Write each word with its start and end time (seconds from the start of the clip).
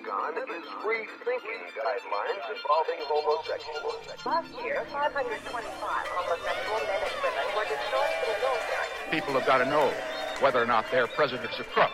Pentagon 0.00 0.34
is 0.56 0.64
rethinking 0.84 1.62
guidelines 1.76 2.56
involving 2.56 3.00
homosexuals. 3.00 4.24
Last 4.24 4.48
year, 4.64 4.86
525 4.92 6.06
homosexual 6.08 6.78
men 6.78 7.00
and 7.04 7.16
women 7.22 7.46
were 7.56 7.64
discharged 7.64 8.14
from 8.20 8.32
the 8.32 8.40
military. 8.40 9.20
People 9.20 9.34
have 9.34 9.46
got 9.46 9.58
to 9.58 9.66
know 9.66 9.92
whether 10.40 10.62
or 10.62 10.66
not 10.66 10.90
their 10.90 11.06
president's 11.06 11.58
a 11.58 11.64
crook. 11.64 11.90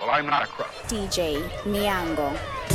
Well, 0.00 0.10
I'm 0.10 0.26
not 0.26 0.44
a 0.44 0.46
crook. 0.46 0.70
DJ 0.88 1.42
Niango. 1.64 2.71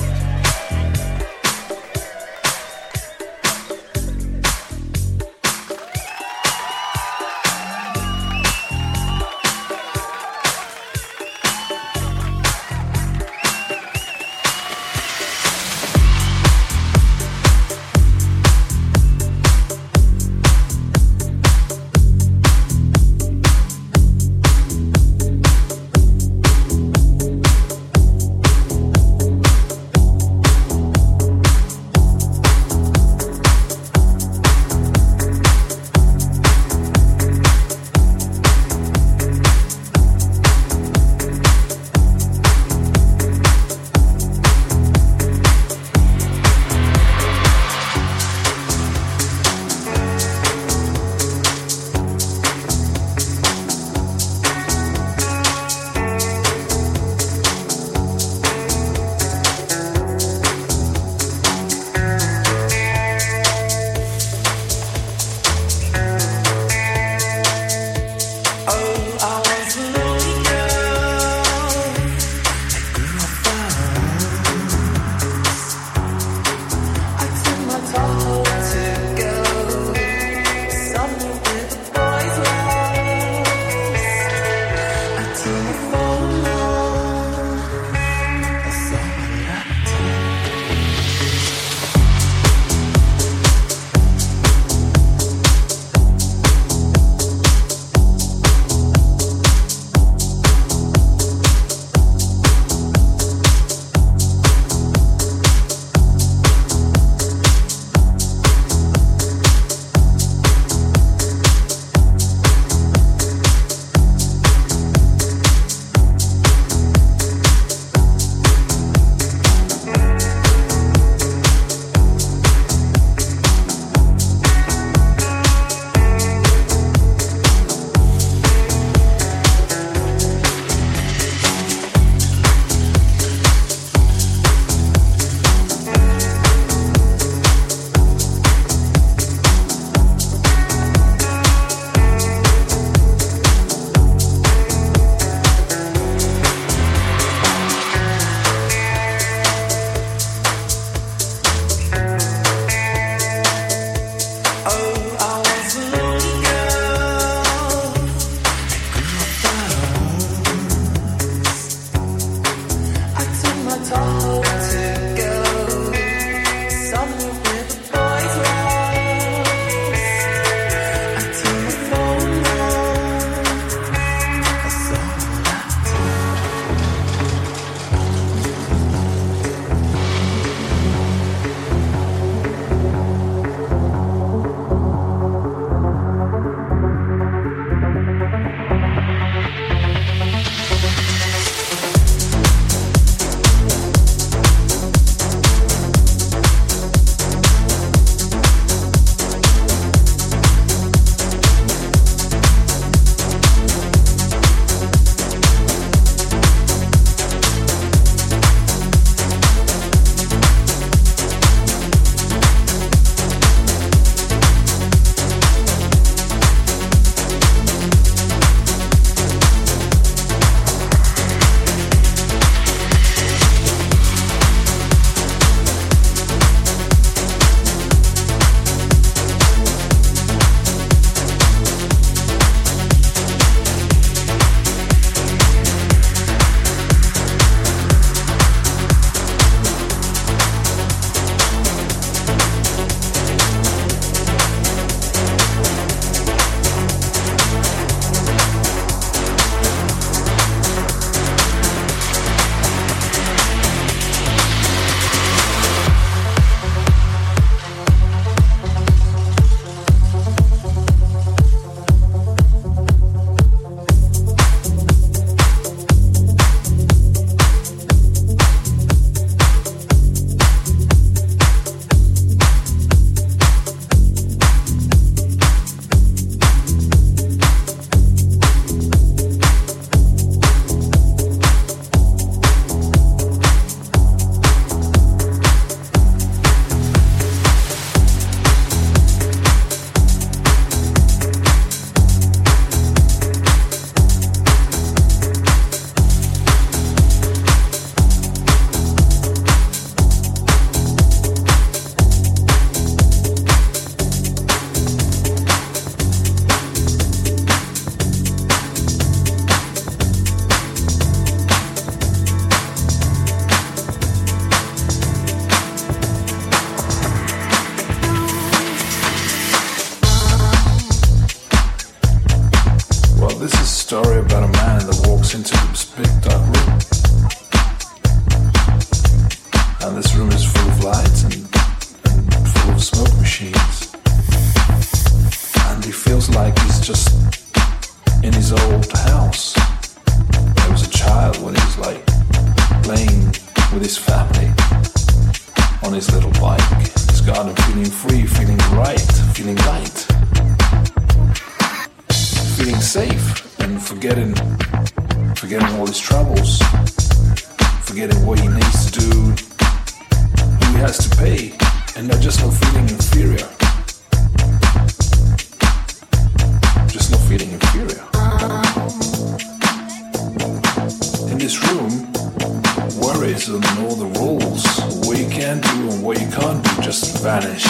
Just 377.39 377.66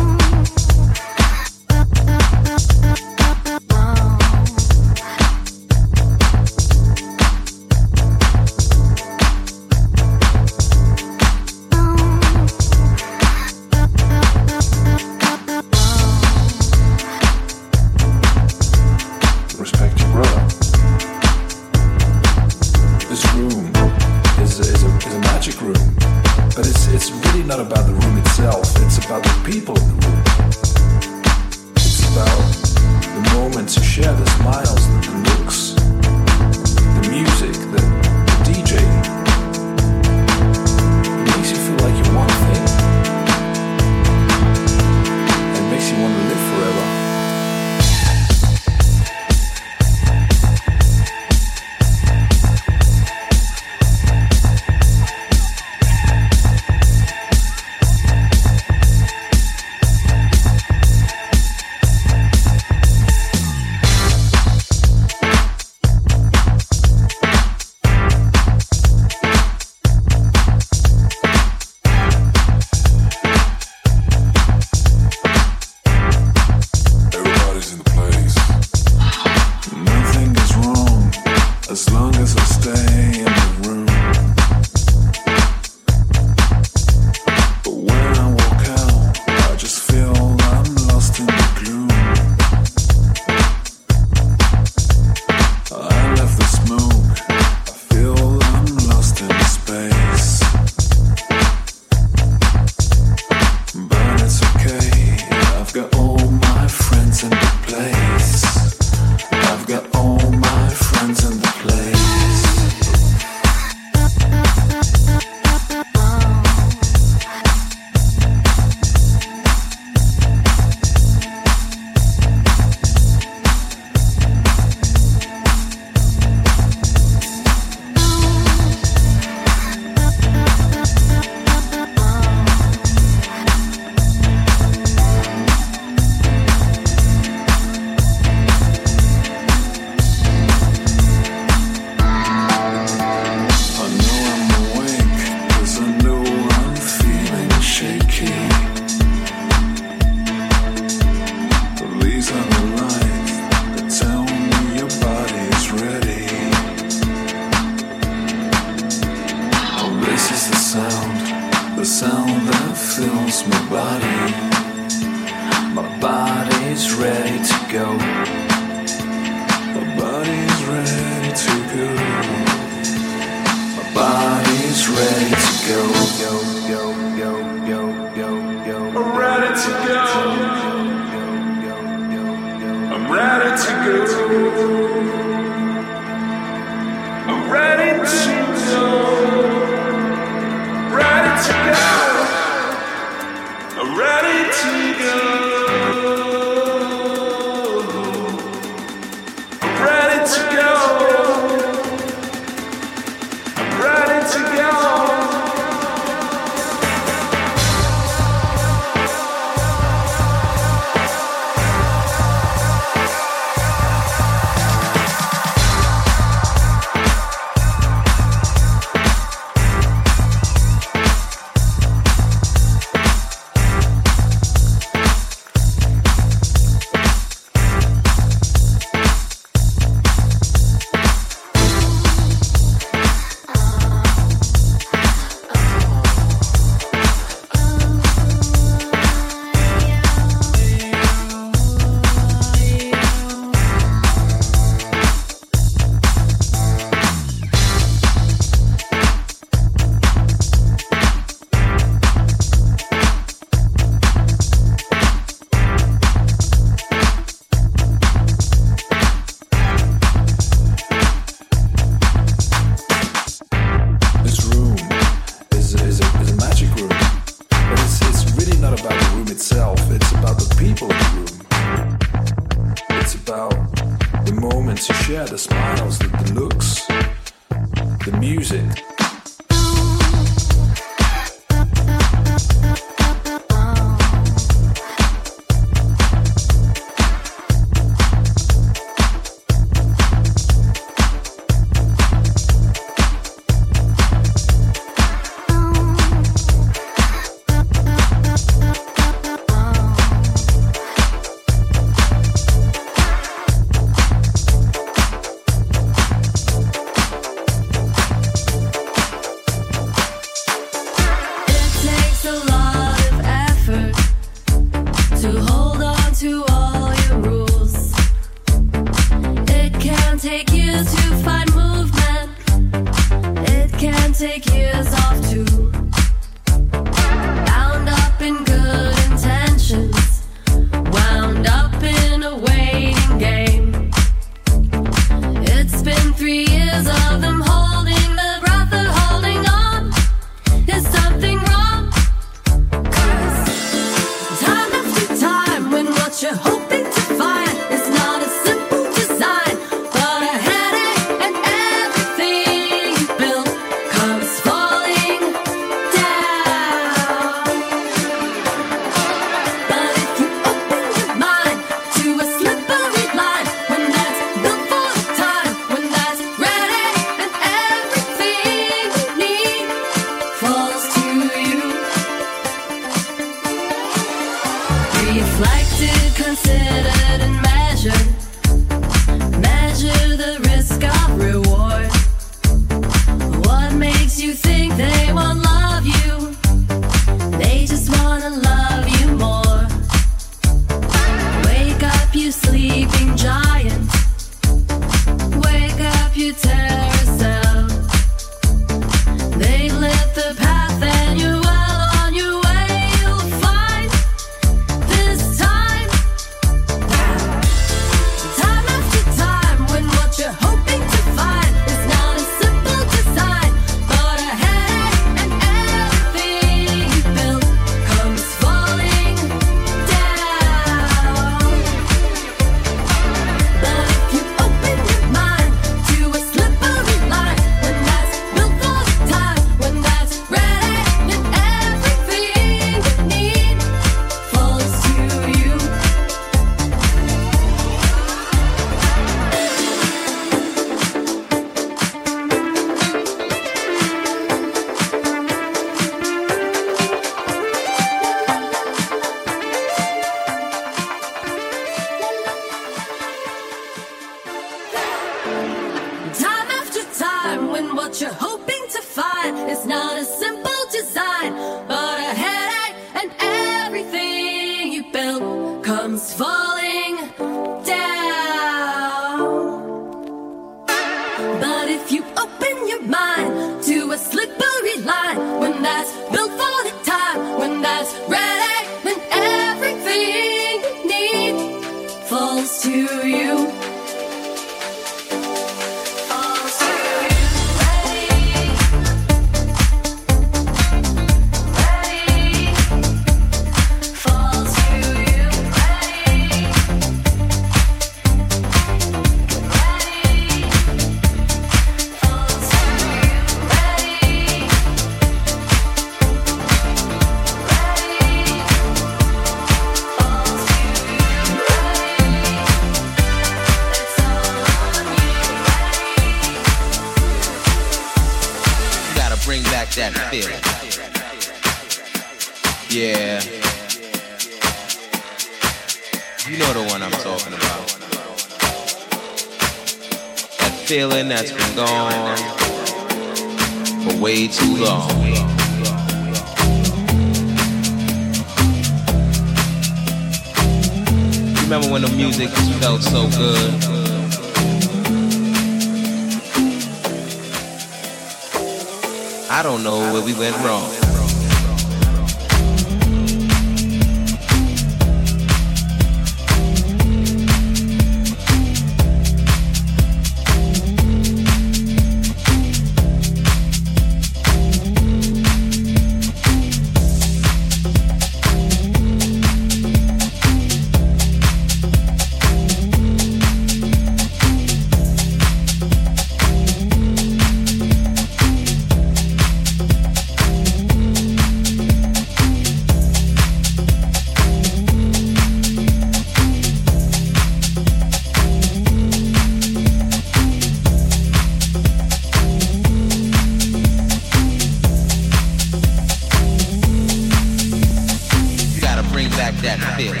feeling. 599.76 600.00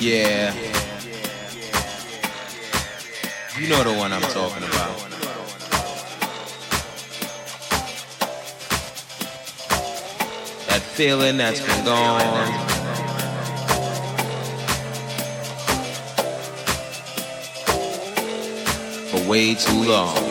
Yeah. 0.00 0.54
You 3.58 3.68
know 3.68 3.82
the 3.84 3.92
one 3.98 4.12
I'm 4.12 4.22
talking 4.22 4.62
about. 4.64 4.96
That 10.68 10.80
feeling 10.80 11.36
that's 11.36 11.60
been 11.60 11.84
gone. 11.84 12.68
For 19.10 19.28
way 19.28 19.54
too 19.54 19.84
long. 19.84 20.29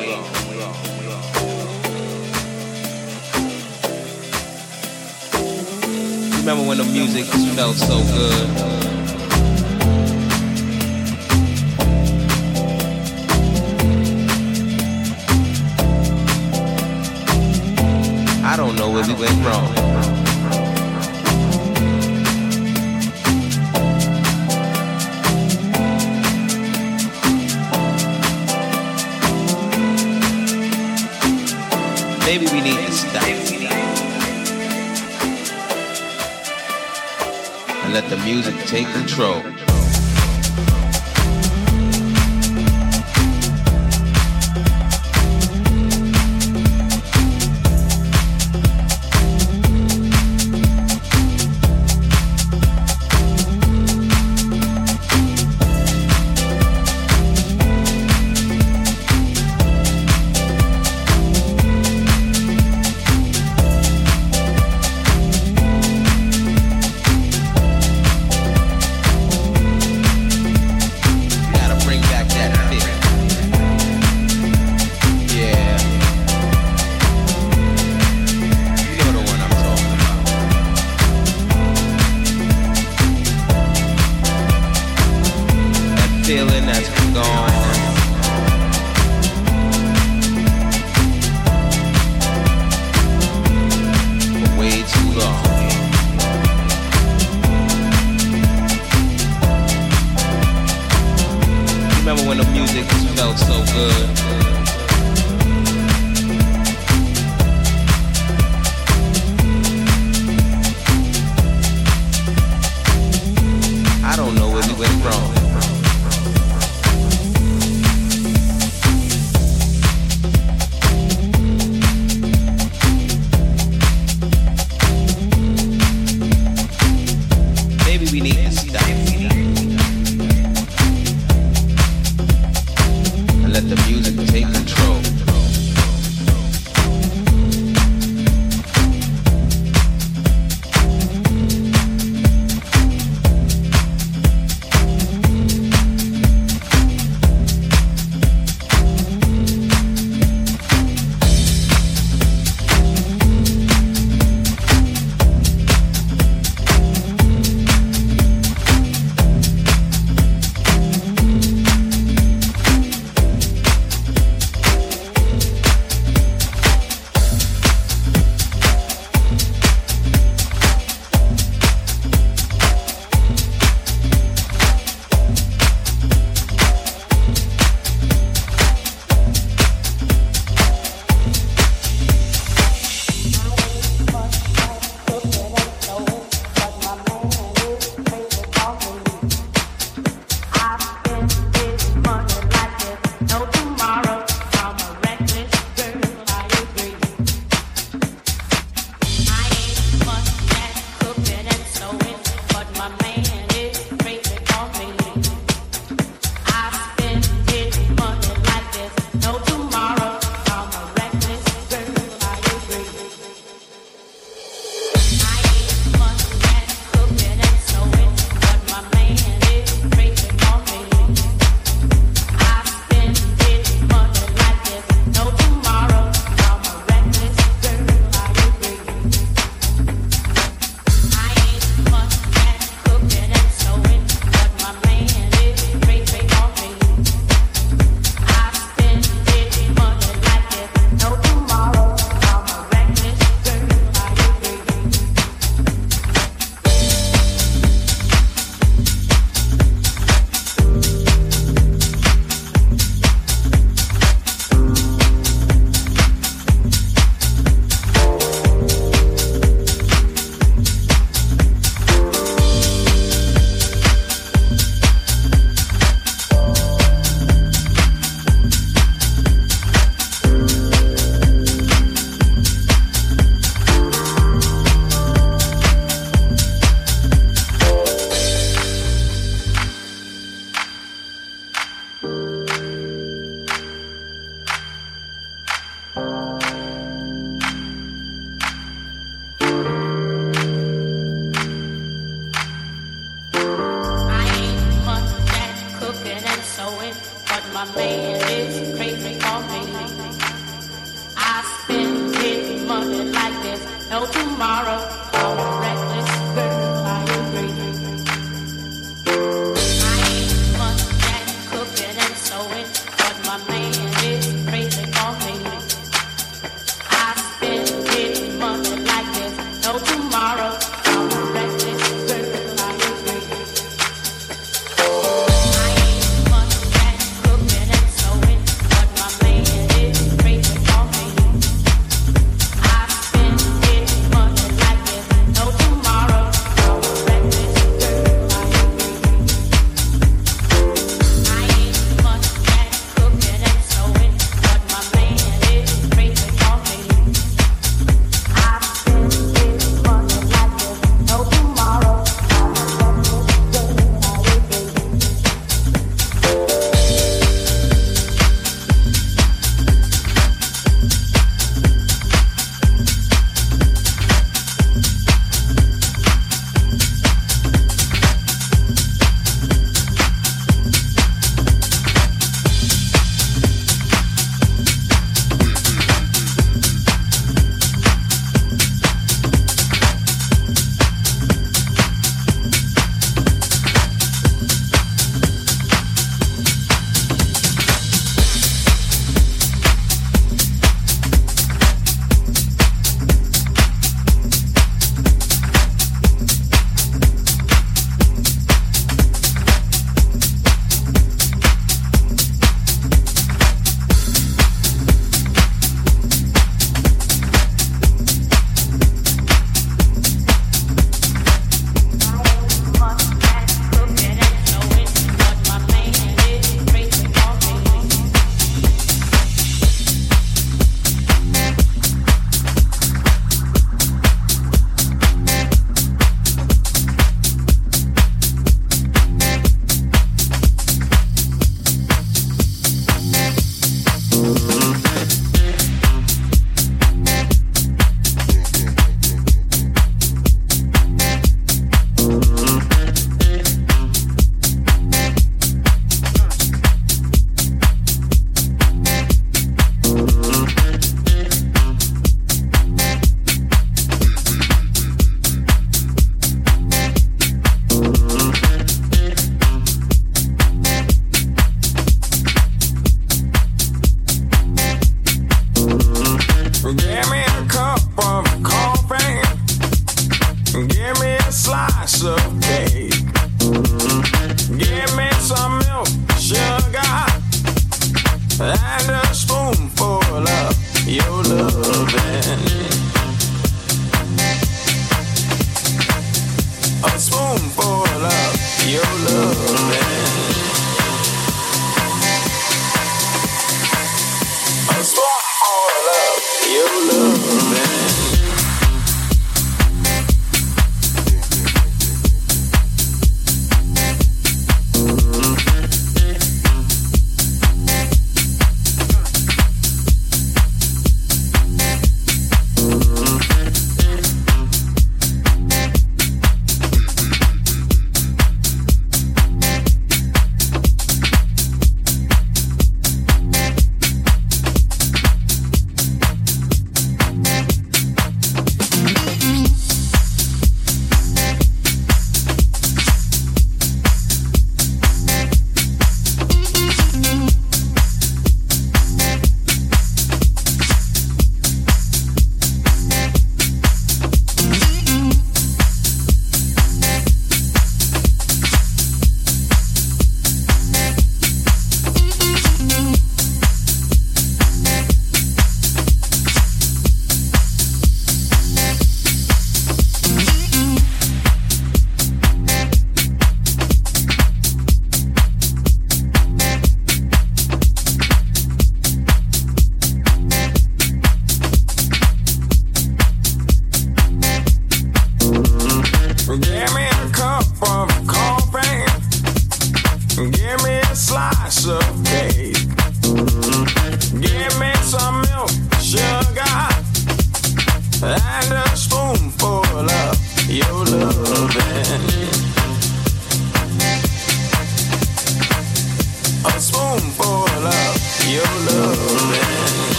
Remember 6.50 6.68
when 6.68 6.80
the 6.80 6.84
music 6.84 7.26
felt 7.56 7.76
so 7.76 8.02
good? 8.06 8.50
I 18.44 18.56
don't 18.58 18.76
know 18.78 18.90
where 18.90 19.06
we 19.06 19.14
went 19.14 19.46
wrong. 19.46 19.99
Let 38.00 38.10
the 38.10 38.18
music 38.24 38.56
take 38.66 38.88
control. 38.94 39.59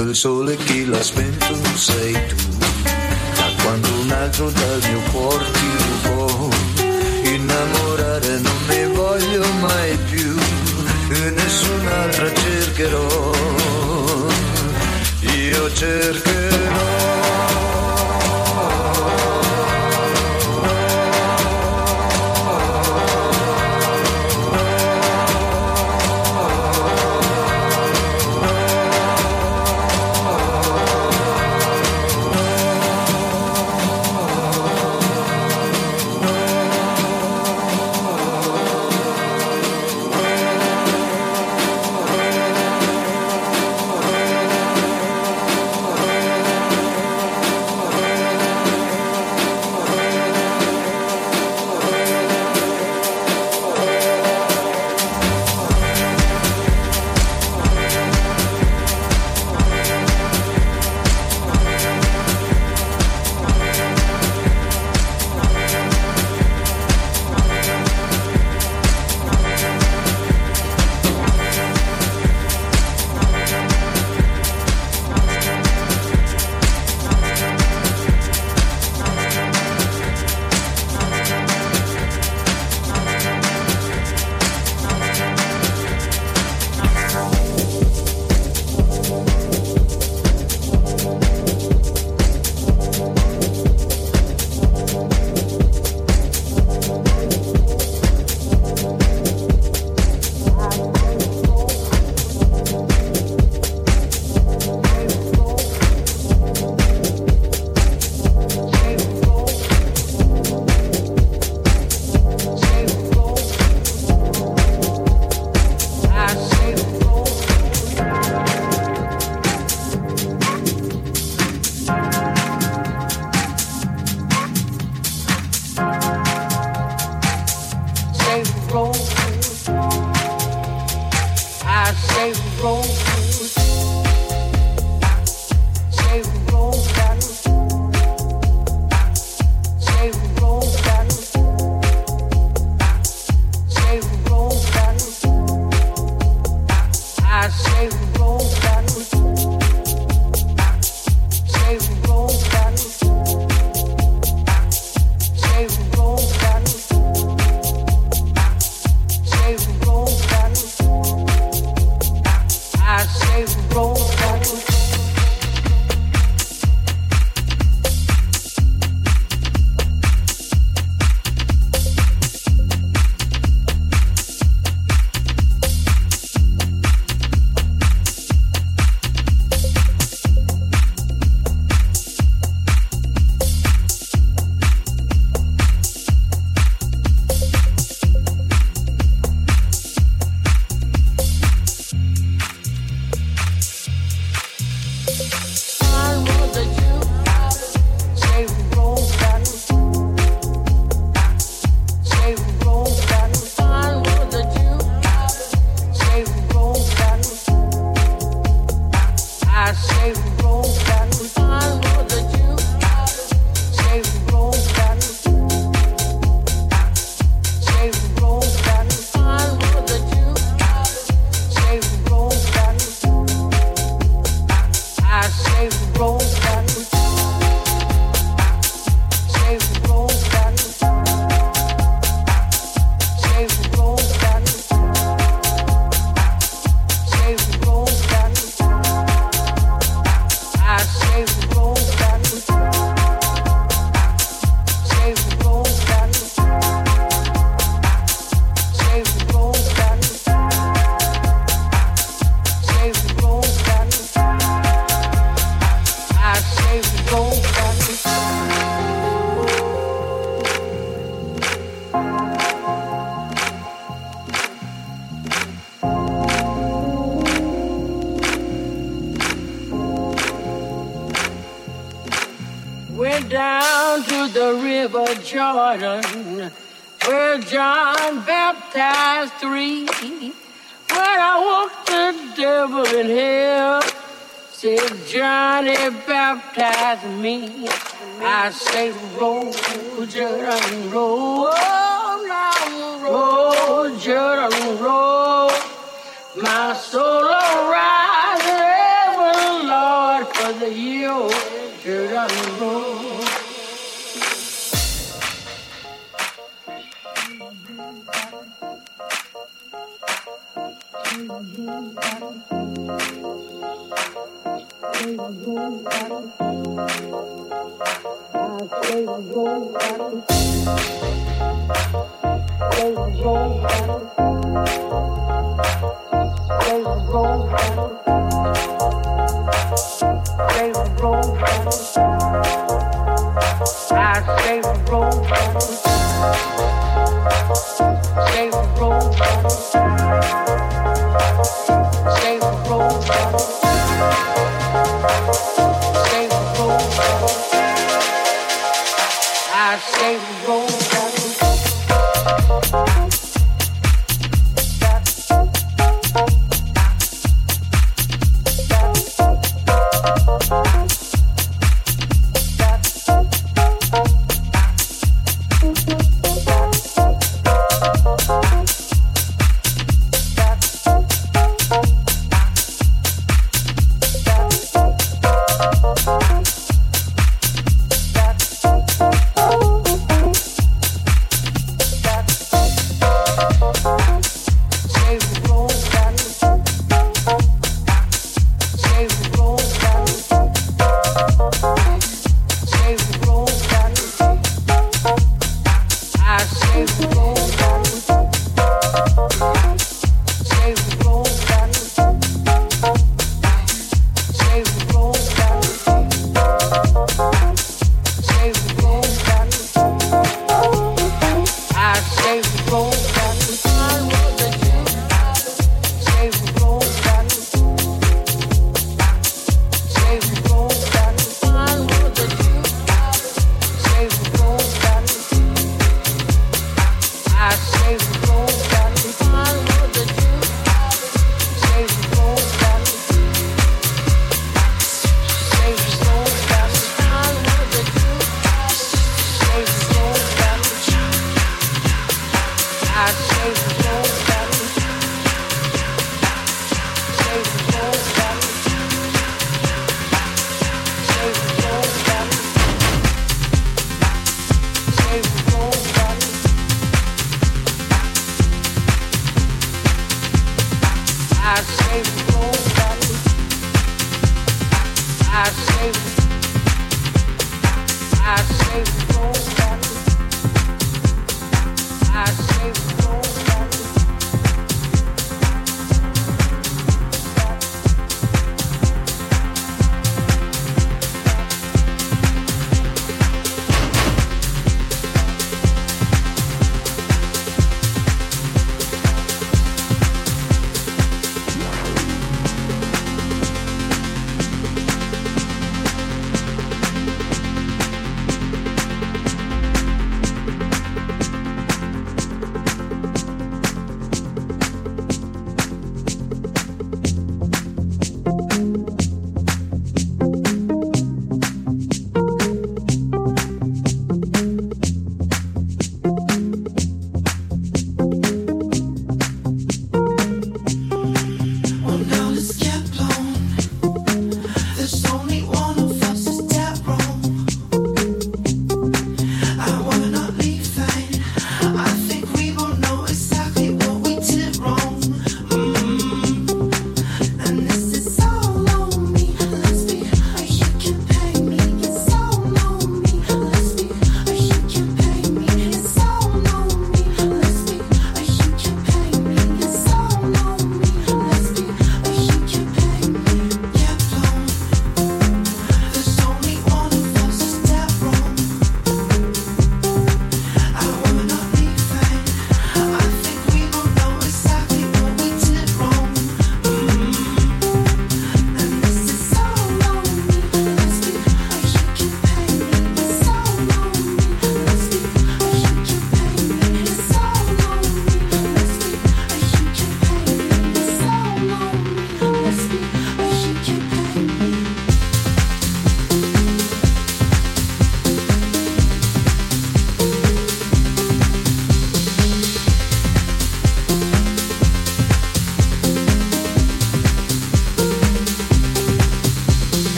spento 0.00 0.02
il 0.02 0.16
sole 0.16 0.56
chi 0.56 0.86
l'ha 0.86 1.02
spento 1.02 1.54
sei 1.74 2.12
tu. 2.28 2.36
Da 3.34 3.52
quando 3.62 3.88
un 4.00 4.10
altro 4.10 4.50
dal 4.50 4.80
mio 4.88 5.00
cuore 5.10 5.44
ti 5.52 5.68
rubò. 5.78 6.48
Innamorare 7.24 8.38
non 8.38 8.60
ne 8.68 8.86
voglio 8.86 9.44
mai 9.60 9.98
più 10.10 10.36
e 11.10 11.30
nessun'altra 11.30 12.34
cercherò. 12.34 13.32
Io 15.20 15.72
cercherò 15.72 16.69